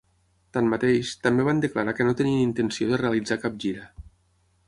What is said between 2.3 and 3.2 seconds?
intenció de